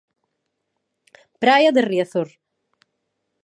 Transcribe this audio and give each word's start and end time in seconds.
Praia 1.43 1.71
de 1.75 1.81
Riazor. 1.89 2.29